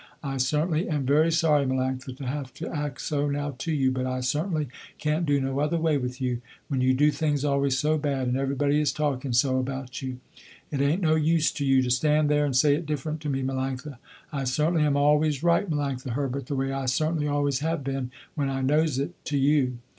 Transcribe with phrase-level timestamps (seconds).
[0.23, 4.07] I certainly am very sorry Melanctha, to have to act so now to you, but
[4.07, 7.99] I certainly can't do no other way with you, when you do things always so
[7.99, 10.17] bad, and everybody is talking so about you.
[10.71, 13.43] It ain't no use to you to stand there and say it different to me
[13.43, 13.99] Melanctha.
[14.33, 18.49] I certainly am always right Melanctha Herbert, the way I certainly always have been when
[18.49, 19.77] I knows it, to you.